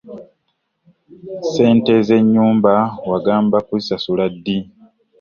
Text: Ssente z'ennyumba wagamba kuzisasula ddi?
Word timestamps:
Ssente 1.45 1.93
z'ennyumba 2.07 2.73
wagamba 3.09 3.57
kuzisasula 3.67 4.25
ddi? 4.33 4.57